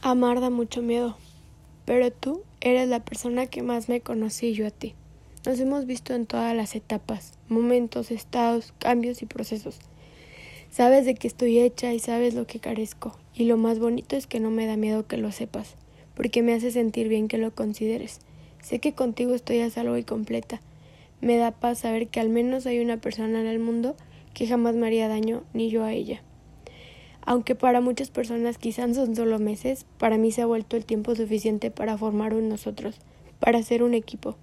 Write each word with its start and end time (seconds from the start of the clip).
Amar 0.00 0.40
da 0.40 0.48
mucho 0.48 0.80
miedo, 0.80 1.16
pero 1.84 2.12
tú 2.12 2.42
eres 2.60 2.88
la 2.88 3.04
persona 3.04 3.46
que 3.46 3.62
más 3.62 3.88
me 3.88 4.00
conocí 4.00 4.52
yo 4.52 4.64
a 4.64 4.70
ti. 4.70 4.94
Nos 5.44 5.58
hemos 5.58 5.86
visto 5.86 6.14
en 6.14 6.24
todas 6.24 6.54
las 6.54 6.76
etapas, 6.76 7.32
momentos, 7.48 8.12
estados, 8.12 8.72
cambios 8.78 9.22
y 9.22 9.26
procesos. 9.26 9.80
Sabes 10.70 11.04
de 11.04 11.16
qué 11.16 11.26
estoy 11.26 11.58
hecha 11.58 11.92
y 11.92 11.98
sabes 11.98 12.34
lo 12.34 12.46
que 12.46 12.60
carezco, 12.60 13.18
y 13.34 13.46
lo 13.46 13.56
más 13.56 13.80
bonito 13.80 14.14
es 14.14 14.28
que 14.28 14.38
no 14.38 14.50
me 14.50 14.66
da 14.66 14.76
miedo 14.76 15.08
que 15.08 15.16
lo 15.16 15.32
sepas, 15.32 15.74
porque 16.14 16.42
me 16.42 16.54
hace 16.54 16.70
sentir 16.70 17.08
bien 17.08 17.26
que 17.26 17.38
lo 17.38 17.52
consideres. 17.52 18.20
Sé 18.62 18.78
que 18.78 18.92
contigo 18.92 19.34
estoy 19.34 19.58
a 19.60 19.70
salvo 19.70 19.96
y 19.96 20.04
completa. 20.04 20.60
Me 21.20 21.38
da 21.38 21.50
paz 21.50 21.80
saber 21.80 22.06
que 22.06 22.20
al 22.20 22.28
menos 22.28 22.66
hay 22.66 22.78
una 22.78 22.98
persona 22.98 23.40
en 23.40 23.48
el 23.48 23.58
mundo 23.58 23.96
que 24.32 24.46
jamás 24.46 24.76
me 24.76 24.86
haría 24.86 25.08
daño, 25.08 25.42
ni 25.54 25.70
yo 25.70 25.82
a 25.82 25.92
ella. 25.92 26.22
Aunque 27.30 27.54
para 27.54 27.82
muchas 27.82 28.08
personas 28.08 28.56
quizás 28.56 28.96
son 28.96 29.14
solo 29.14 29.38
meses, 29.38 29.84
para 29.98 30.16
mí 30.16 30.32
se 30.32 30.40
ha 30.40 30.46
vuelto 30.46 30.78
el 30.78 30.86
tiempo 30.86 31.14
suficiente 31.14 31.70
para 31.70 31.98
formar 31.98 32.32
un 32.32 32.48
nosotros, 32.48 33.02
para 33.38 33.62
ser 33.62 33.82
un 33.82 33.92
equipo. 33.92 34.36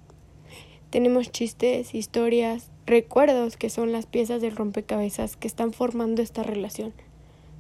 Tenemos 0.92 1.32
chistes, 1.32 1.96
historias, 1.96 2.70
recuerdos 2.86 3.58
que 3.58 3.72
son 3.72 3.92
las 3.92 4.06
piezas 4.06 4.40
del 4.40 4.56
rompecabezas 4.56 5.36
que 5.36 5.48
están 5.48 5.74
formando 5.74 6.22
esta 6.22 6.44
relación. 6.44 6.94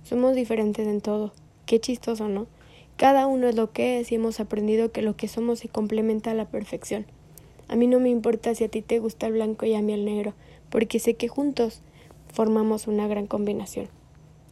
Somos 0.03 0.35
diferentes 0.35 0.87
en 0.87 1.01
todo. 1.01 1.33
Qué 1.65 1.79
chistoso, 1.79 2.27
¿no? 2.29 2.45
Cada 2.95 3.25
uno 3.25 3.47
es 3.47 3.55
lo 3.55 3.71
que 3.71 3.99
es 3.99 4.11
y 4.11 4.15
hemos 4.15 4.39
aprendido 4.39 4.91
que 4.91 5.01
lo 5.01 5.17
que 5.17 5.27
somos 5.27 5.57
se 5.57 5.69
complementa 5.69 6.29
a 6.29 6.35
la 6.35 6.49
perfección. 6.49 7.07
A 7.67 7.75
mí 7.75 7.87
no 7.87 7.99
me 7.99 8.09
importa 8.09 8.53
si 8.53 8.63
a 8.63 8.69
ti 8.69 8.83
te 8.83 8.99
gusta 8.99 9.25
el 9.25 9.33
blanco 9.33 9.65
y 9.65 9.73
a 9.73 9.81
mí 9.81 9.91
el 9.91 10.05
negro, 10.05 10.35
porque 10.69 10.99
sé 10.99 11.15
que 11.15 11.29
juntos 11.29 11.81
formamos 12.31 12.85
una 12.85 13.07
gran 13.07 13.25
combinación. 13.25 13.89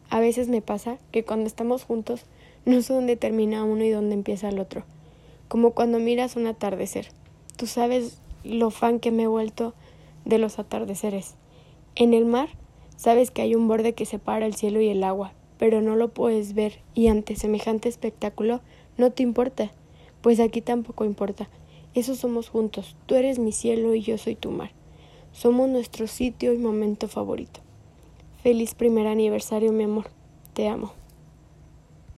A 0.09 0.19
veces 0.19 0.47
me 0.49 0.61
pasa 0.61 0.97
que 1.11 1.23
cuando 1.23 1.47
estamos 1.47 1.83
juntos 1.83 2.25
no 2.65 2.81
sé 2.81 2.93
dónde 2.93 3.15
termina 3.15 3.63
uno 3.63 3.83
y 3.83 3.89
dónde 3.89 4.13
empieza 4.13 4.49
el 4.49 4.59
otro. 4.59 4.83
Como 5.47 5.71
cuando 5.71 5.99
miras 5.99 6.35
un 6.35 6.47
atardecer. 6.47 7.07
Tú 7.57 7.67
sabes 7.67 8.19
lo 8.43 8.71
fan 8.71 8.99
que 8.99 9.11
me 9.11 9.23
he 9.23 9.27
vuelto 9.27 9.73
de 10.25 10.37
los 10.37 10.59
atardeceres. 10.59 11.35
En 11.95 12.13
el 12.13 12.25
mar 12.25 12.49
sabes 12.95 13.31
que 13.31 13.41
hay 13.41 13.55
un 13.55 13.67
borde 13.67 13.93
que 13.93 14.05
separa 14.05 14.45
el 14.45 14.55
cielo 14.55 14.81
y 14.81 14.89
el 14.89 15.03
agua, 15.03 15.33
pero 15.57 15.81
no 15.81 15.95
lo 15.95 16.09
puedes 16.09 16.53
ver 16.53 16.79
y 16.93 17.07
ante 17.07 17.35
semejante 17.35 17.89
espectáculo 17.89 18.61
no 18.97 19.11
te 19.11 19.23
importa, 19.23 19.71
pues 20.21 20.39
aquí 20.39 20.61
tampoco 20.61 21.05
importa. 21.05 21.49
Eso 21.93 22.15
somos 22.15 22.49
juntos. 22.49 22.95
Tú 23.05 23.15
eres 23.15 23.39
mi 23.39 23.51
cielo 23.51 23.93
y 23.93 24.01
yo 24.01 24.17
soy 24.17 24.35
tu 24.35 24.51
mar. 24.51 24.71
Somos 25.31 25.69
nuestro 25.69 26.07
sitio 26.07 26.53
y 26.53 26.57
momento 26.57 27.07
favorito. 27.07 27.59
Feliz 28.43 28.75
primer 28.75 29.07
aniversario, 29.07 29.71
mi 29.71 29.85
amor. 29.85 30.09
Te 30.53 30.67
amo. 30.67 30.91